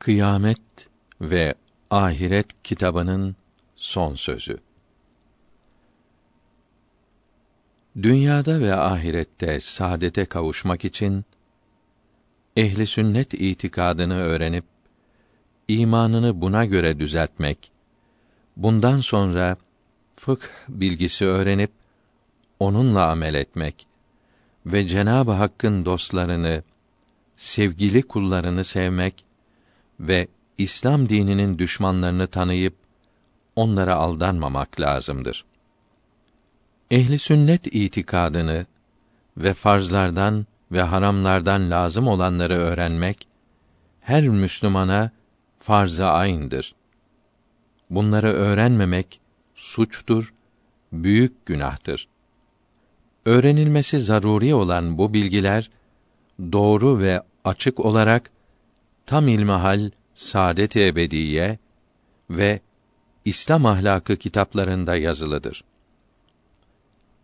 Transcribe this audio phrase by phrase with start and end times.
[0.00, 0.60] Kıyamet
[1.20, 1.54] ve
[1.90, 3.36] Ahiret kitabının
[3.76, 4.58] son sözü.
[8.02, 11.24] Dünyada ve ahirette saadete kavuşmak için
[12.56, 14.64] ehli sünnet itikadını öğrenip
[15.68, 17.72] imanını buna göre düzeltmek,
[18.56, 19.56] bundan sonra
[20.16, 21.70] fıkh bilgisi öğrenip
[22.60, 23.86] onunla amel etmek
[24.66, 26.62] ve Cenab-ı Hakk'ın dostlarını,
[27.36, 29.29] sevgili kullarını sevmek
[30.00, 30.28] ve
[30.58, 32.74] İslam dininin düşmanlarını tanıyıp
[33.56, 35.44] onlara aldanmamak lazımdır.
[36.90, 38.66] Ehli sünnet itikadını
[39.36, 43.28] ve farzlardan ve haramlardan lazım olanları öğrenmek
[44.04, 45.10] her Müslümana
[45.58, 46.74] farz-ı ayn'dır.
[47.90, 49.20] Bunları öğrenmemek
[49.54, 50.34] suçtur,
[50.92, 52.08] büyük günahtır.
[53.24, 55.70] Öğrenilmesi zaruri olan bu bilgiler
[56.52, 58.30] doğru ve açık olarak
[59.06, 61.58] tam ilmihal Saadet-i Ebediye
[62.30, 62.60] ve
[63.24, 65.64] İslam ahlakı kitaplarında yazılıdır.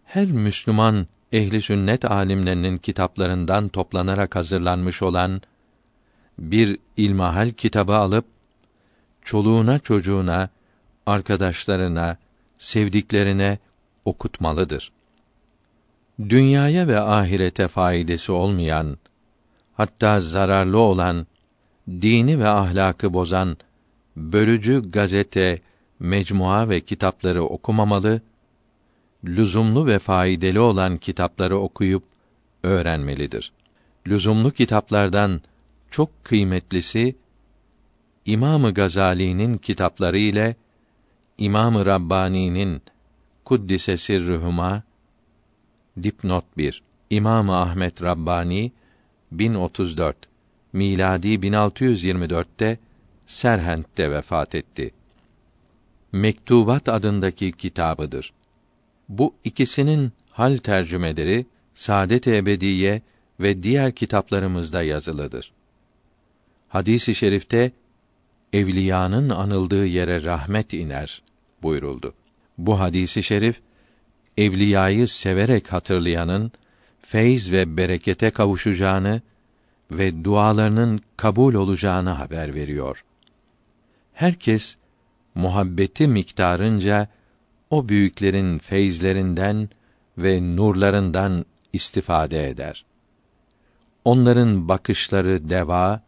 [0.05, 5.43] Her Müslüman ehli sünnet alimlerinin kitaplarından toplanarak hazırlanmış olan
[6.39, 8.25] bir ilmahal kitabı alıp
[9.23, 10.49] çoluğuna çocuğuna,
[11.07, 12.17] arkadaşlarına,
[12.59, 13.59] sevdiklerine
[14.05, 14.93] okutmalıdır.
[16.29, 18.99] Dünyaya ve ahirete faydası olmayan,
[19.75, 21.27] hatta zararlı olan,
[21.89, 23.57] dini ve ahlakı bozan
[24.17, 25.61] bölücü gazete,
[25.99, 28.21] mecmua ve kitapları okumamalı,
[29.25, 32.05] lüzumlu ve faydalı olan kitapları okuyup
[32.63, 33.53] öğrenmelidir.
[34.07, 35.41] Lüzumlu kitaplardan
[35.91, 37.17] çok kıymetlisi
[38.27, 40.57] İmamı Gazali'nin kitapları ile
[41.39, 42.83] İmamı Rabbani'nin
[43.45, 44.83] Kuddise Sirruhuma
[46.03, 48.73] dipnot 1 İmamı Ahmet Rabbani
[49.33, 50.17] 1034
[50.77, 52.79] miladi 1624'te
[53.27, 54.91] Serhent'te vefat etti.
[56.13, 58.33] Mektubat adındaki kitabıdır.
[59.09, 63.03] Bu ikisinin hal tercümeleri Saadet-i Ebediye
[63.41, 65.53] ve diğer kitaplarımızda yazılıdır.
[66.69, 67.73] Hadisi i şerifte
[68.53, 71.23] evliyanın anıldığı yere rahmet iner
[71.63, 72.15] buyuruldu.
[72.59, 73.61] Bu hadisi şerif
[74.37, 76.53] evliyayı severek hatırlayanın
[77.01, 79.23] feyz ve berekete kavuşacağını
[79.91, 83.05] ve dualarının kabul olacağını haber veriyor.
[84.13, 84.77] Herkes
[85.35, 87.09] muhabbeti miktarınca
[87.71, 89.69] o büyüklerin feyzlerinden
[90.19, 92.85] ve nurlarından istifade eder.
[94.05, 96.03] Onların bakışları deva,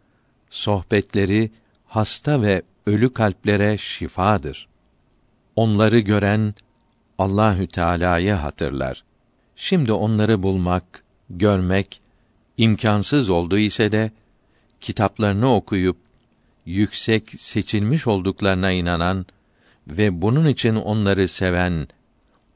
[0.50, 1.50] sohbetleri
[1.86, 4.68] hasta ve ölü kalplere şifadır.
[5.56, 6.54] Onları gören
[7.18, 9.04] Allahü Teala'yı hatırlar.
[9.56, 12.00] Şimdi onları bulmak, görmek
[12.58, 14.10] imkansız oldu ise de
[14.80, 15.96] kitaplarını okuyup
[16.66, 19.26] yüksek seçilmiş olduklarına inanan
[19.86, 21.88] ve bunun için onları seven,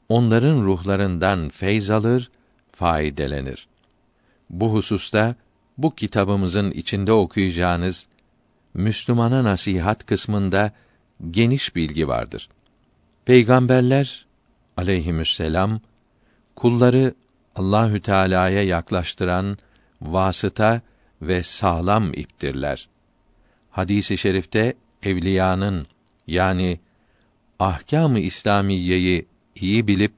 [0.09, 2.31] onların ruhlarından feyz alır,
[2.71, 3.67] faydelenir.
[4.49, 5.35] Bu hususta
[5.77, 8.07] bu kitabımızın içinde okuyacağınız
[8.73, 10.71] Müslümana nasihat kısmında
[11.31, 12.49] geniş bilgi vardır.
[13.25, 14.25] Peygamberler
[14.77, 15.79] aleyhisselam
[16.55, 17.13] kulları
[17.55, 19.57] Allahü Teala'ya yaklaştıran
[20.03, 20.81] vasıta
[21.21, 22.89] ve sağlam iptirler.
[23.71, 25.87] Hadisi i şerifte evliyanın
[26.27, 26.79] yani
[27.59, 29.25] ahkâm-ı İslamiyeyi
[29.55, 30.13] iyi bilip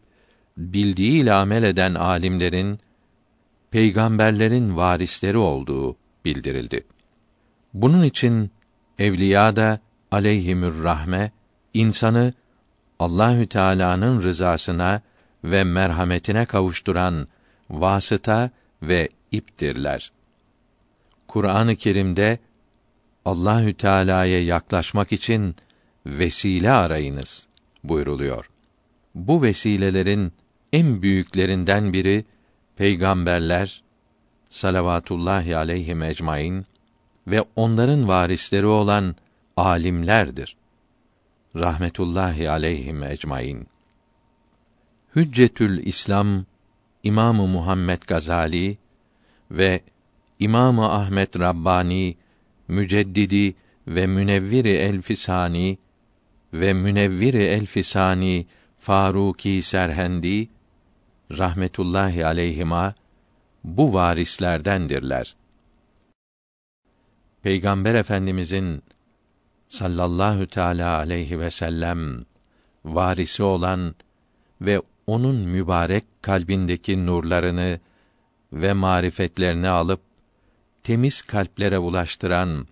[0.57, 2.79] bildiğiyle amel eden alimlerin
[3.71, 6.83] peygamberlerin varisleri olduğu bildirildi.
[7.73, 8.51] Bunun için
[8.99, 9.79] evliya da
[10.11, 11.31] aleyhimür rahme
[11.73, 12.33] insanı
[12.99, 15.01] Allahü Teala'nın rızasına
[15.43, 17.27] ve merhametine kavuşturan
[17.69, 18.49] vasıta
[18.81, 20.11] ve iptirler.
[21.27, 22.39] Kur'an-ı Kerim'de
[23.25, 25.55] Allahü Teala'ya yaklaşmak için
[26.05, 27.47] vesile arayınız
[27.83, 28.49] buyruluyor.
[29.15, 30.33] Bu vesilelerin
[30.73, 32.25] en büyüklerinden biri
[32.75, 33.83] peygamberler
[34.49, 36.65] salavatullahi aleyhi ecmaîn
[37.27, 39.15] ve onların varisleri olan
[39.57, 40.55] alimlerdir.
[41.55, 43.67] Rahmetullahi aleyhim ecmaîn.
[45.15, 46.45] Hüccetül İslam
[47.03, 48.77] İmamı Muhammed Gazali
[49.51, 49.81] ve
[50.39, 52.17] İmamı Ahmet Rabbani
[52.67, 53.55] Müceddidi
[53.87, 55.77] ve Münevviri Elfisani
[56.53, 58.45] ve Münevviri Elfisani
[58.79, 60.49] Faruki Serhendi
[61.31, 62.93] rahmetullahi aleyhima
[63.63, 65.35] bu varislerdendirler.
[67.41, 68.83] Peygamber Efendimizin
[69.69, 72.25] sallallahu teala aleyhi ve sellem
[72.85, 73.95] varisi olan
[74.61, 77.79] ve onun mübarek kalbindeki nurlarını
[78.55, 80.01] ve marifetlerini alıp
[80.83, 82.67] temiz kalplere ulaştıran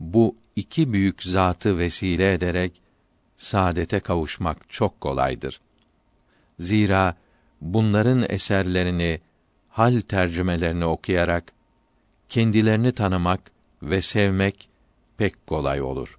[0.00, 2.72] bu iki büyük zatı vesile ederek
[3.36, 5.60] saadete kavuşmak çok kolaydır.
[6.58, 7.16] Zira
[7.60, 9.20] bunların eserlerini
[9.68, 11.52] hal tercümelerini okuyarak
[12.28, 13.40] kendilerini tanımak
[13.82, 14.68] ve sevmek
[15.16, 16.18] pek kolay olur.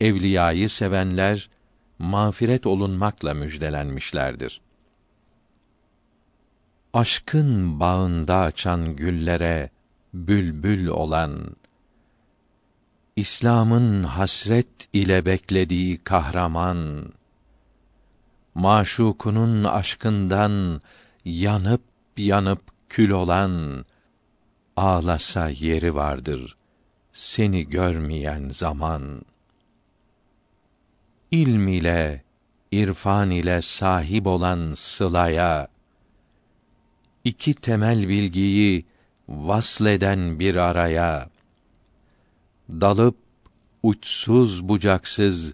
[0.00, 1.50] Evliyayı sevenler
[1.98, 4.60] mağfiret olunmakla müjdelenmişlerdir.
[6.92, 9.70] Aşkın bağında açan güllere
[10.14, 11.56] bülbül olan
[13.16, 17.12] İslam'ın hasret ile beklediği kahraman
[18.54, 20.82] maşukunun aşkından
[21.24, 21.82] yanıp
[22.16, 23.84] yanıp kül olan
[24.76, 26.56] ağlasa yeri vardır
[27.12, 29.22] seni görmeyen zaman.
[31.30, 32.24] İlm ile
[32.72, 35.68] irfan ile sahip olan sılaya
[37.24, 38.84] iki temel bilgiyi
[39.28, 41.30] vasleden bir araya.
[42.70, 43.16] Dalıp
[43.82, 45.52] uçsuz bucaksız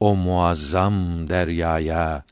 [0.00, 2.24] o muazzam deryaya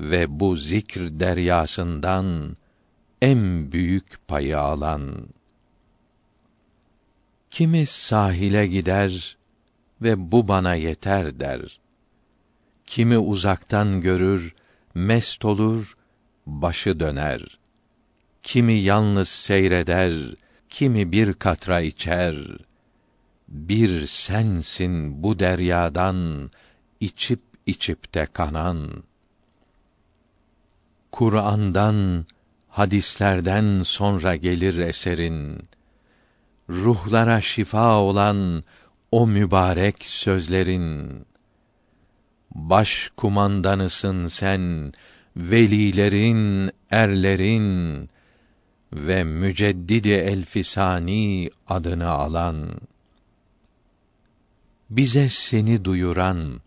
[0.00, 2.56] ve bu zikr deryasından
[3.22, 5.28] en büyük payı alan.
[7.50, 9.36] Kimi sahile gider
[10.02, 11.80] ve bu bana yeter der.
[12.86, 14.54] Kimi uzaktan görür
[14.94, 15.95] mest olur
[16.46, 17.58] başı döner.
[18.42, 20.12] Kimi yalnız seyreder
[20.68, 22.36] kimi bir katra içer.
[23.48, 26.50] Bir sensin bu deryadan
[27.00, 29.02] içip içip de kanan.
[31.12, 32.26] Kur'an'dan
[32.68, 35.68] hadislerden sonra gelir eserin.
[36.70, 38.64] Ruhlara şifa olan
[39.12, 41.10] o mübarek sözlerin.
[42.54, 44.92] Baş kumandanısın sen
[45.36, 48.08] velilerin erlerin
[48.92, 52.70] ve müceddidi elfisani adını alan
[54.90, 56.60] bize seni duyuran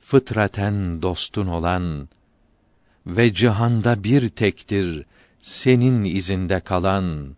[0.00, 2.08] fıtraten dostun olan
[3.06, 5.04] ve cihanda bir tektir
[5.42, 7.36] senin izinde kalan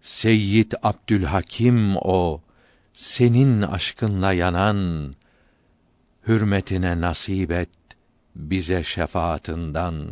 [0.00, 2.40] Seyyid Abdülhakim o
[2.92, 5.14] senin aşkınla yanan
[6.26, 7.75] hürmetine nasip et
[8.36, 10.08] bize şefaatından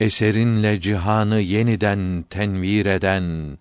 [0.00, 3.58] eserinle cihanı yeniden tenvir eden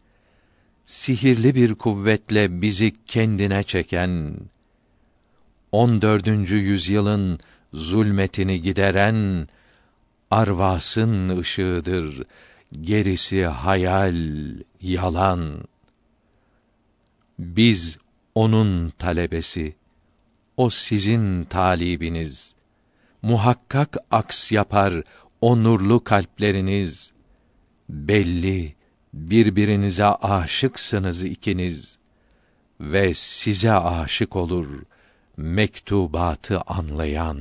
[0.86, 4.38] sihirli bir kuvvetle bizi kendine çeken
[5.72, 7.40] on dördüncü yüzyılın
[7.74, 9.48] zulmetini gideren
[10.32, 12.24] arvasın ışığıdır
[12.82, 14.16] gerisi hayal
[14.82, 15.58] yalan.
[17.40, 17.98] Biz
[18.36, 19.76] onun talebesi
[20.62, 22.56] o sizin talibiniz.
[23.22, 24.94] Muhakkak aks yapar
[25.42, 27.12] o nurlu kalpleriniz.
[27.90, 28.76] Belli
[29.14, 31.98] birbirinize aşıksınız ikiniz.
[32.80, 34.68] Ve size aşık olur
[35.38, 37.40] mektubatı anlayan